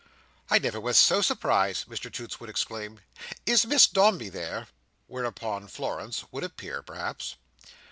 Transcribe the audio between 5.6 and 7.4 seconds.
Florence would appear, perhaps.